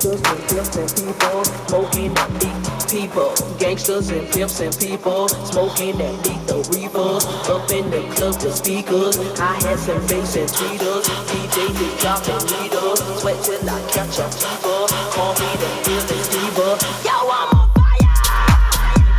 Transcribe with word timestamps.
Gangsters 0.00 0.22
and 0.24 0.48
pimps 0.48 0.76
and 0.76 0.96
people 0.96 1.44
smoking 1.44 2.14
that 2.14 2.30
beat 2.40 2.88
people 2.88 3.34
gangsters 3.58 4.08
and 4.08 4.32
pimps 4.32 4.60
and 4.60 4.74
people 4.78 5.28
smoking 5.28 5.98
that 5.98 6.16
beat 6.24 6.40
the 6.48 6.56
reapers 6.72 7.26
up 7.52 7.68
in 7.70 7.84
the 7.90 8.00
club 8.16 8.32
the 8.40 8.50
speakers 8.50 9.18
I 9.38 9.60
had 9.60 9.78
some 9.78 10.00
bass 10.06 10.36
and 10.36 10.48
tweeters. 10.48 11.04
DJs 11.04 11.76
and 11.84 12.00
dropping 12.00 12.40
needles 12.48 13.20
sweat 13.20 13.44
till 13.44 13.68
I 13.68 13.76
catch 13.92 14.16
a 14.16 14.28
fever. 14.32 14.88
Call 15.12 15.34
me 15.36 15.50
the 15.60 15.68
fearless 15.84 16.28
diva. 16.32 16.80
Yo 17.04 17.16
I'm 17.28 17.60
on 17.60 17.68
fire! 17.76 18.08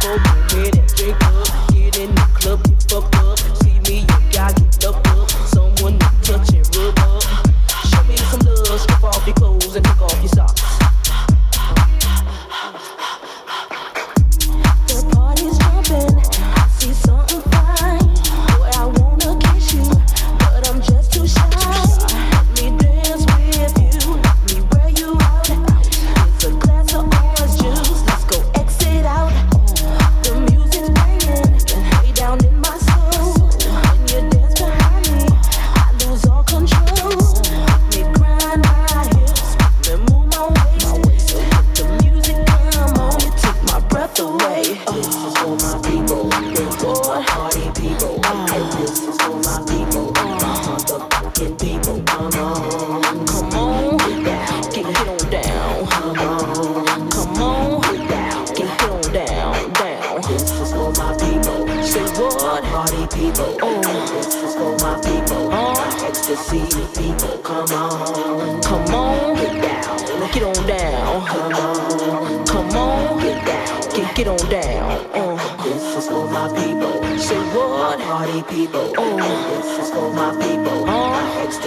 Go 0.01 0.17
get 0.49 0.81
it 0.81 0.95
drink 0.97 1.21
up 1.21 1.69
get 1.69 1.99
in 1.99 2.15
the 2.15 2.25
club 2.33 2.63
get 2.63 2.81
fucked 2.89 3.15
up. 3.17 3.40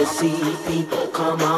see 0.05 0.37
people 0.67 1.07
come 1.07 1.41
on. 1.41 1.54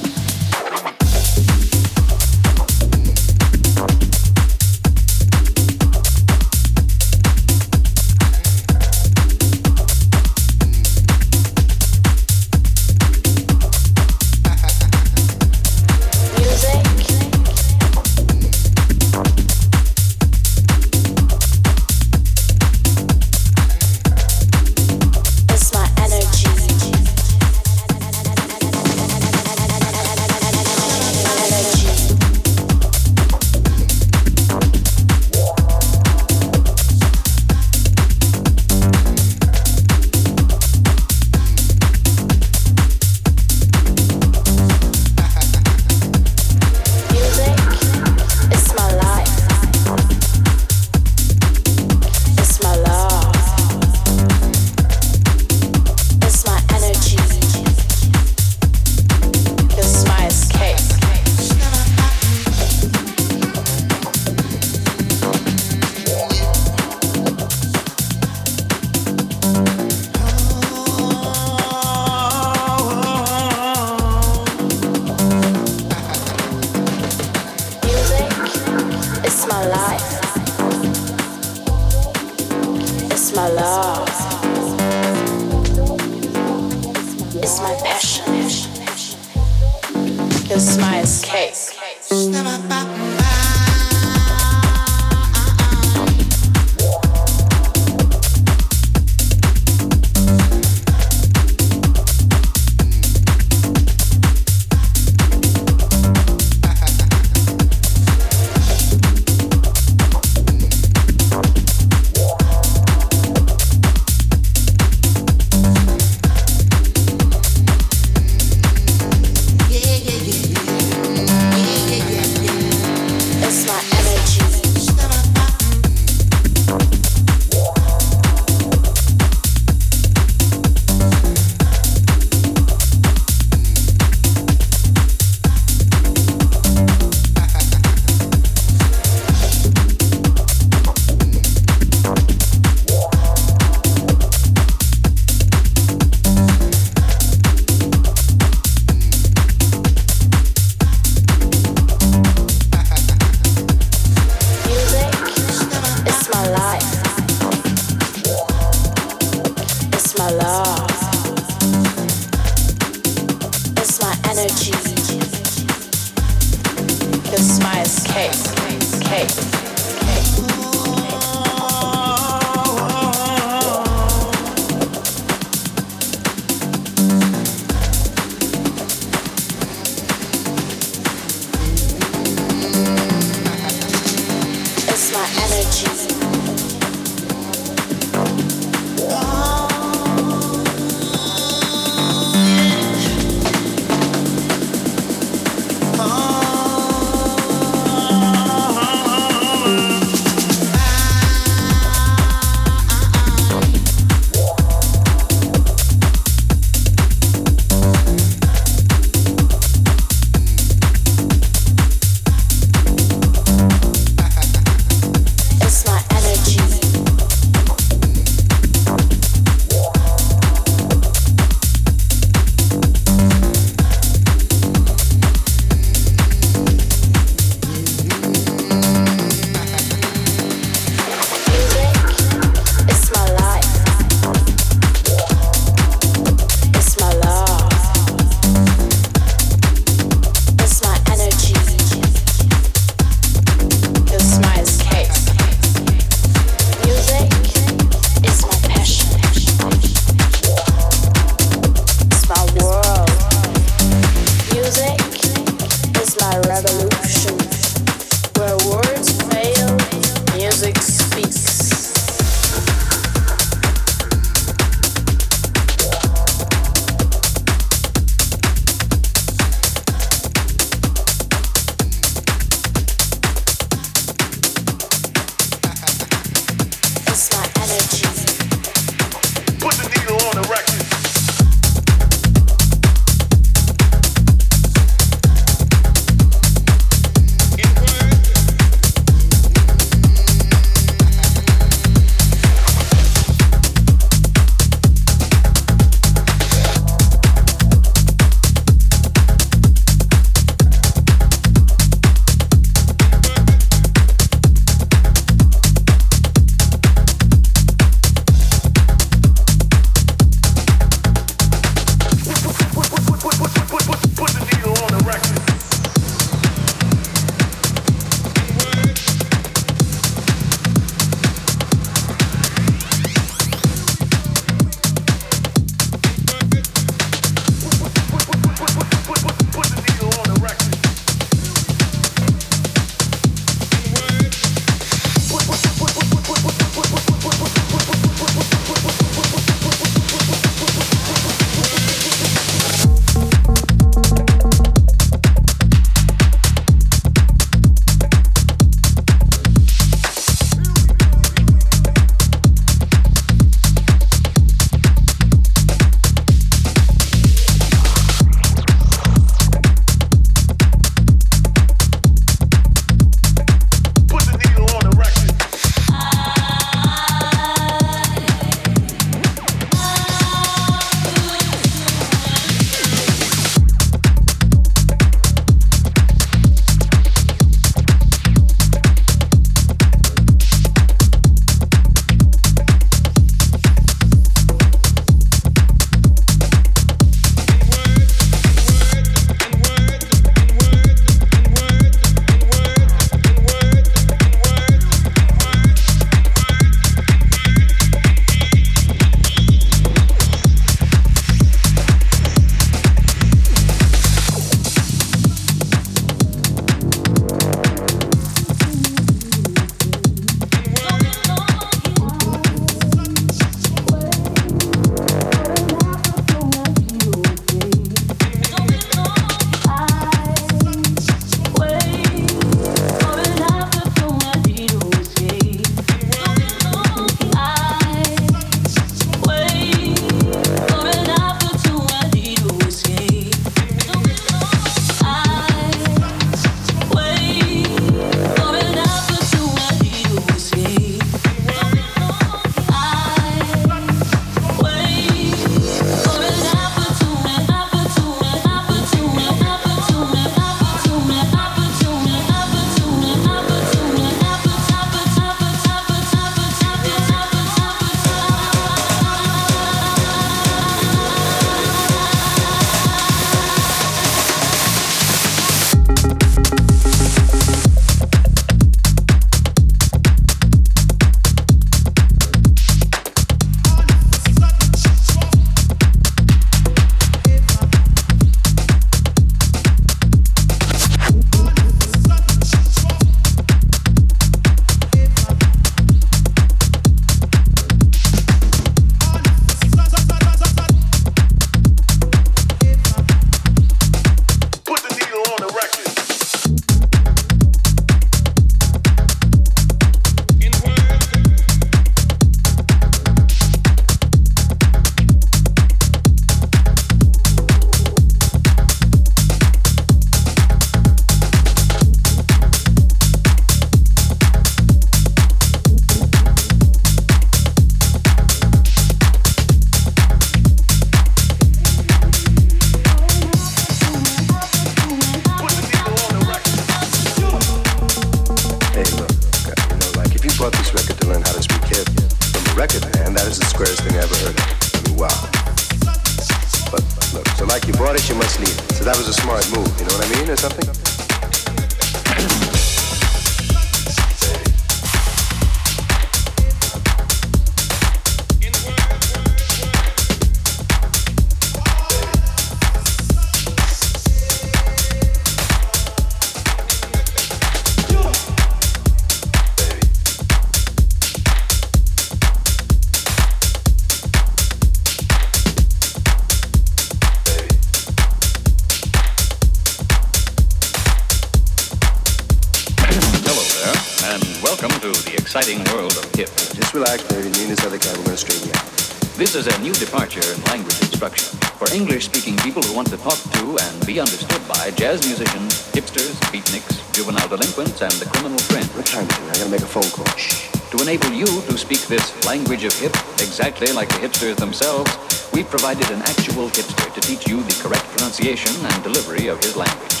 people 582.48 582.62
who 582.62 582.74
want 582.74 582.88
to 582.88 582.96
talk 582.96 583.18
to 583.36 583.58
and 583.60 583.86
be 583.86 584.00
understood 584.00 584.40
by 584.48 584.70
jazz 584.70 585.04
musicians, 585.04 585.68
hipsters, 585.76 586.16
beatniks, 586.32 586.80
juvenile 586.94 587.28
delinquents, 587.28 587.82
and 587.82 587.92
the 588.00 588.06
criminal 588.08 588.38
friend. 588.48 588.64
What 588.72 588.86
time 588.86 589.04
is 589.04 589.18
it? 589.18 589.28
I 589.28 589.34
gotta 589.36 589.50
make 589.50 589.60
a 589.60 589.68
phone 589.68 589.90
call. 589.92 590.08
Shh. 590.16 590.48
To 590.72 590.80
enable 590.80 591.12
you 591.12 591.26
to 591.26 591.58
speak 591.58 591.80
this 591.88 592.08
language 592.24 592.64
of 592.64 592.72
hip 592.80 592.96
exactly 593.20 593.70
like 593.72 593.90
the 593.90 594.00
hipsters 594.00 594.36
themselves, 594.36 594.88
we've 595.34 595.50
provided 595.50 595.90
an 595.90 596.00
actual 596.08 596.48
hipster 596.48 596.88
to 596.94 597.00
teach 597.02 597.28
you 597.28 597.42
the 597.42 597.56
correct 597.60 597.84
pronunciation 597.92 598.54
and 598.64 598.82
delivery 598.82 599.26
of 599.26 599.36
his 599.44 599.54
language. 599.54 600.00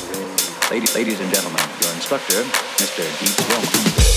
Ladies, 0.70 0.94
ladies 0.94 1.20
and 1.20 1.28
gentlemen, 1.28 1.60
your 1.82 1.92
instructor, 1.92 2.40
Mr. 2.80 3.04
Geets 3.20 3.44
Romo. 3.52 4.07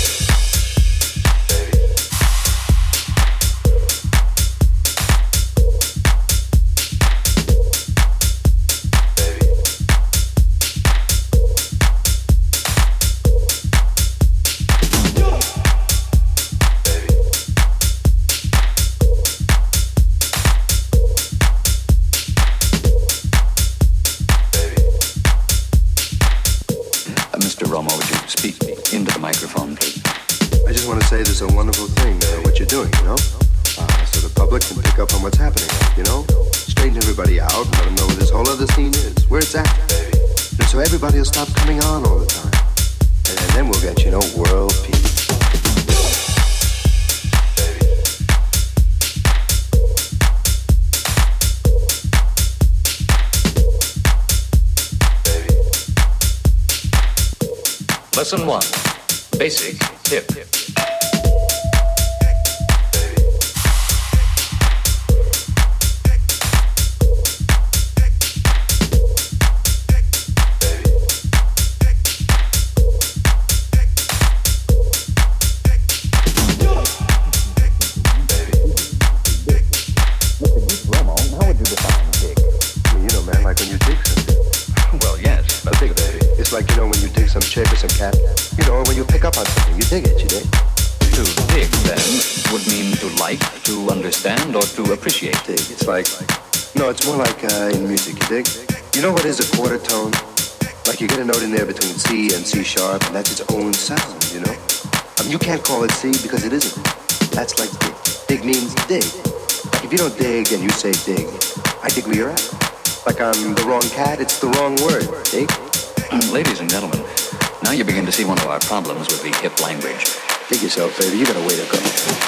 problems 118.91 119.23
with 119.23 119.23
the 119.23 119.41
hip 119.41 119.57
language. 119.61 120.17
Dig 120.49 120.61
yourself, 120.61 120.99
baby. 120.99 121.17
You 121.19 121.25
got 121.25 121.37
a 121.37 121.47
way 121.47 121.55
to 121.55 121.71
go. 121.71 122.20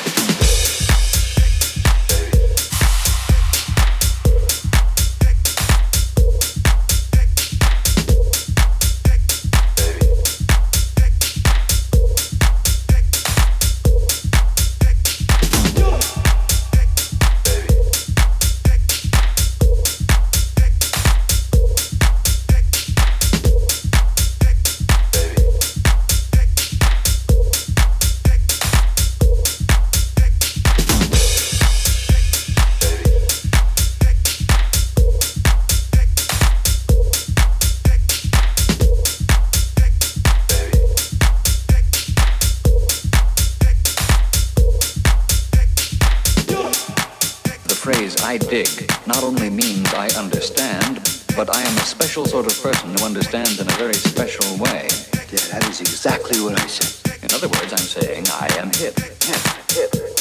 I 48.34 48.38
dig 48.40 48.90
not 49.06 49.22
only 49.22 49.48
means 49.48 49.94
I 49.94 50.08
understand, 50.18 51.08
but 51.36 51.56
I 51.56 51.62
am 51.62 51.78
a 51.78 51.82
special 51.82 52.26
sort 52.26 52.48
of 52.48 52.64
person 52.64 52.90
who 52.90 53.06
understands 53.06 53.60
in 53.60 53.68
a 53.68 53.74
very 53.74 53.94
special 53.94 54.58
way. 54.58 54.90
Yeah, 55.30 55.46
that 55.52 55.68
is 55.70 55.82
exactly 55.82 56.42
what 56.42 56.60
I 56.60 56.66
said. 56.66 57.14
In 57.22 57.32
other 57.32 57.48
words, 57.48 57.72
I'm 57.72 57.78
saying 57.78 58.26
I 58.32 58.48
am 58.58 58.72
hip. 58.74 58.98
Hip, 59.22 59.94
hip. 59.94 60.13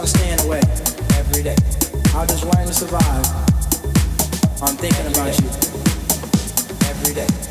On 0.00 0.06
staying 0.06 0.40
away, 0.40 0.60
every 1.16 1.42
day, 1.42 1.56
I'll 2.14 2.26
just 2.26 2.44
want 2.44 2.66
to 2.66 2.72
survive. 2.72 3.26
I'm 4.62 4.76
thinking 4.76 5.06
about 5.12 5.38
you. 5.38 5.48
Every 6.88 7.14
day. 7.14 7.49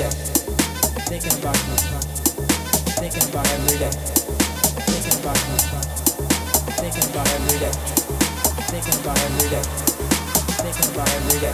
day, 0.00 0.08
thinking 1.12 1.36
about 1.36 1.56
you. 1.60 1.76
Thinking 2.96 3.28
about 3.28 3.44
every 3.52 3.76
day, 3.76 3.92
thinking 4.88 5.16
about 5.20 5.36
you, 5.44 5.58
son. 5.60 5.84
Thinking 6.80 7.04
about 7.10 7.28
every 7.36 7.58
day, 7.60 7.74
thinking 8.72 8.96
about 9.00 9.20
every 9.20 9.48
day, 9.52 9.64
thinking 10.56 10.88
about 10.88 11.08
every 11.12 11.38
day, 11.40 11.52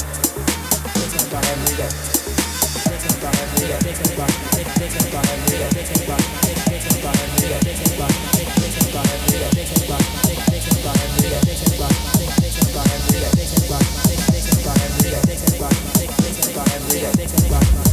thinking 0.95 1.27
about 1.27 1.47
every 1.51 1.75
day. 1.75 1.91
Thinking 2.87 3.19
about 3.19 3.35
every 3.35 3.67
day, 3.67 3.79
thinking 3.83 4.15
about 4.15 4.31
thinking 4.55 5.07
about 5.11 5.27
every 5.27 5.59
day, 5.59 5.71
thinking 5.75 6.03
about 6.07 6.23
thinking 6.55 6.99
about 7.03 7.17
every 7.19 7.49
day, 7.51 7.59
thinking 7.67 7.93
about 7.97 8.13
thinking 8.31 8.87
about 8.87 9.07
every 9.11 9.39
day, 9.43 9.51
thinking 9.57 9.83
about 9.83 10.03
thinking 10.47 10.79
about 10.79 10.97
every 11.03 11.27
day, 11.27 11.41
thinking 11.43 11.75
about 11.75 11.95
thinking 12.39 12.69
about 12.71 12.87
every 12.95 13.19
day, 13.19 13.31
thinking 13.35 13.65
about 13.67 13.85
thinking 14.07 14.59
about 14.63 14.79
every 14.87 15.11
day, 15.11 15.21
thinking 15.27 15.55
about 15.57 15.75
thinking 15.99 16.49
about 16.55 16.69
every 16.77 17.01
day, 17.01 17.13
thinking 17.17 17.47
about 17.51 17.86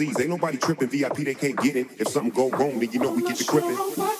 Ain't 0.00 0.28
nobody 0.28 0.58
tripping. 0.58 0.88
VIP, 0.88 1.16
they 1.18 1.34
can't 1.34 1.56
get 1.56 1.76
it. 1.76 1.86
If 1.98 2.08
something 2.08 2.32
go 2.32 2.50
wrong, 2.50 2.78
then 2.78 2.92
you 2.92 3.00
know 3.00 3.12
we 3.12 3.22
get 3.22 3.36
the 3.38 3.44
gripping. 3.44 4.17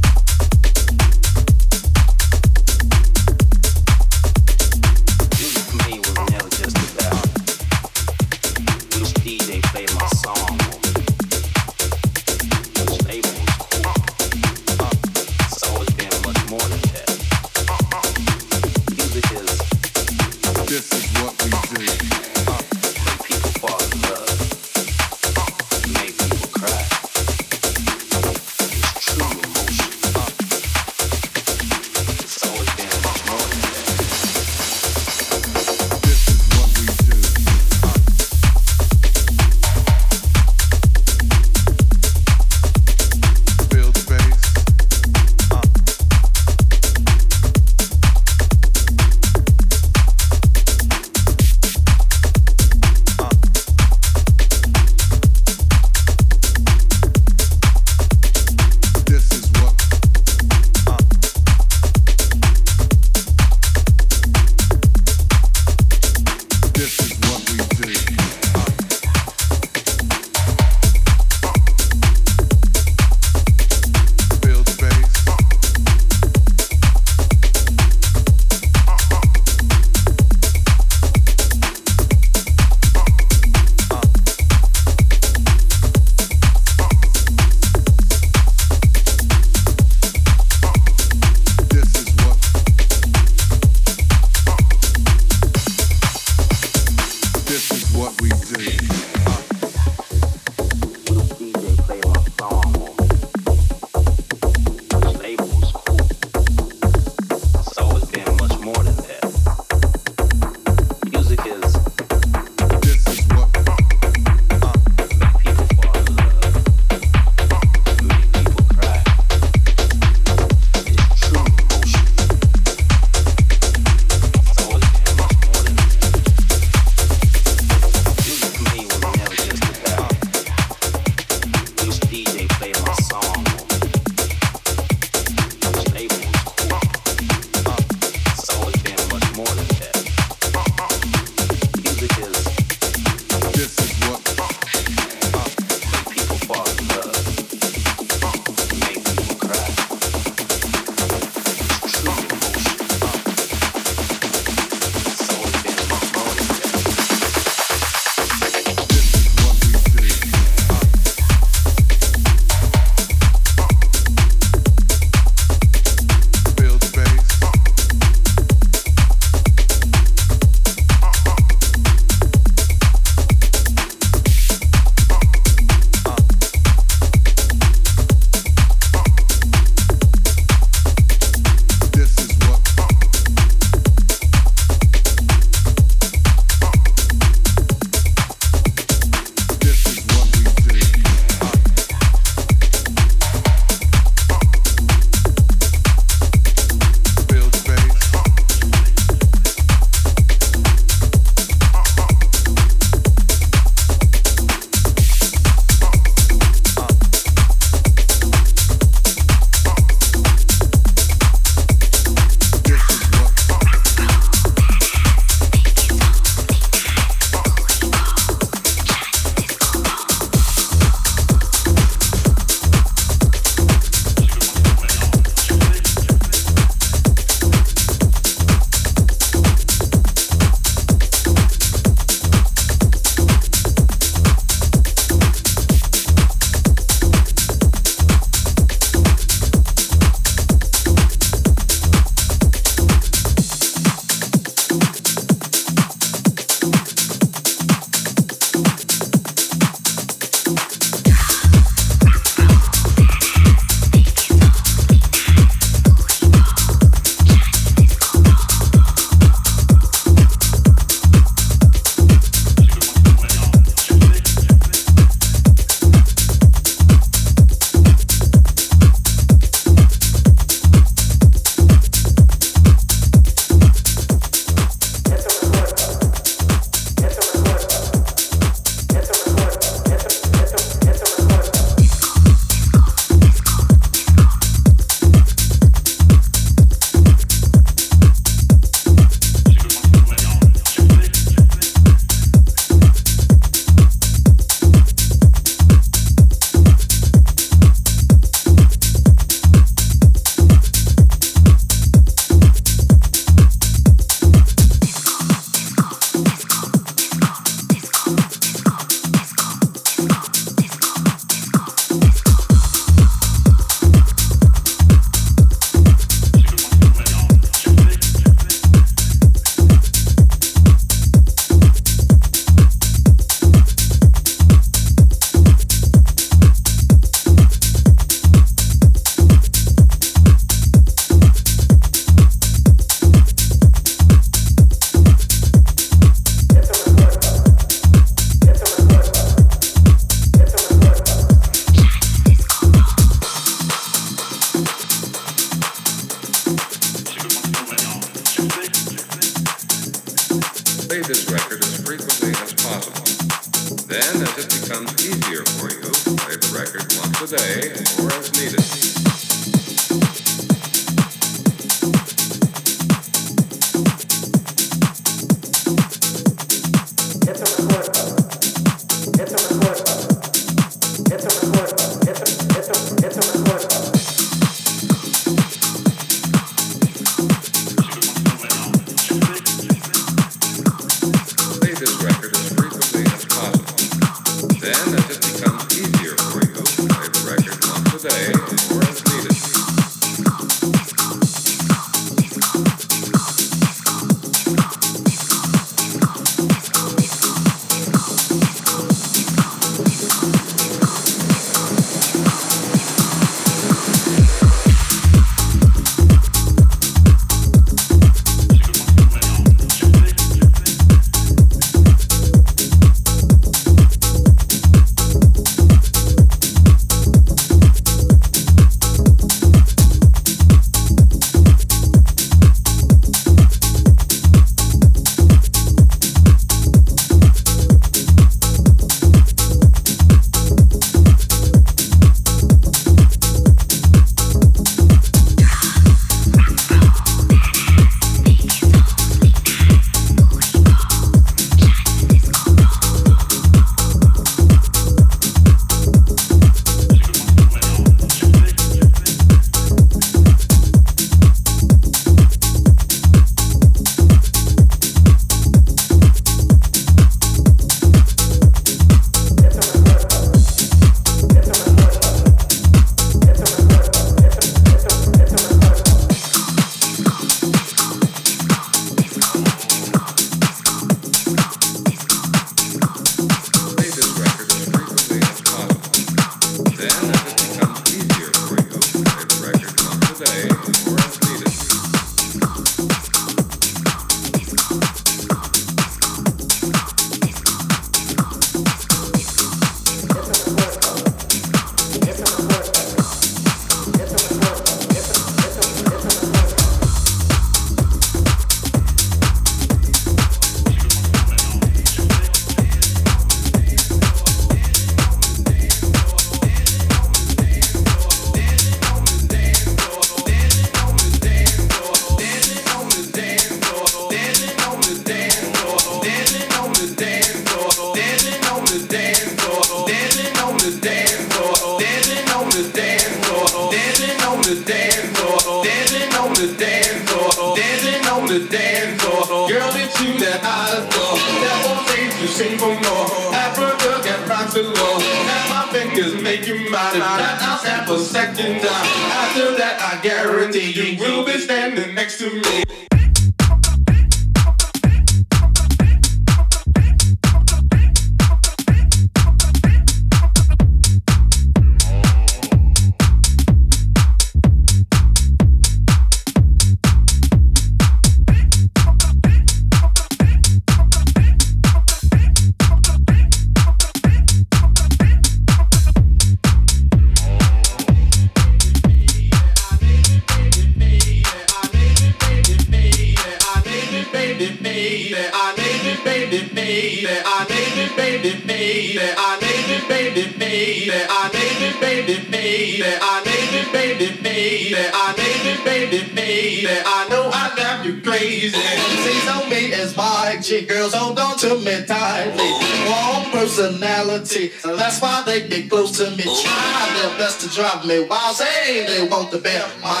drive 597.52 597.84
me. 597.84 598.00
wild, 598.04 598.36
say 598.36 598.86
they 598.86 599.06
want 599.06 599.30
the 599.30 599.38
bell, 599.38 599.68
my 599.82 600.00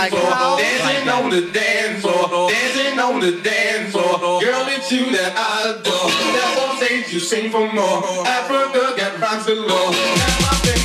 like? 0.00 0.12
Dancing 0.12 1.08
on 1.08 1.30
the 1.30 1.50
dance 1.52 2.02
floor, 2.02 2.50
dancing 2.50 2.98
on 2.98 3.20
the 3.20 3.32
dance 3.42 3.92
floor. 3.92 4.40
Girl, 4.40 4.64
it's 4.68 4.90
you 4.92 5.10
that 5.12 5.32
I 5.36 5.70
adore. 5.70 6.08
That's 6.34 6.60
on 6.60 6.76
stage, 6.78 7.12
you 7.12 7.20
sing 7.20 7.50
for 7.50 7.70
more. 7.72 8.26
Africa 8.26 8.94
got 8.96 9.20
rocks 9.20 9.46
galore. 9.46 10.79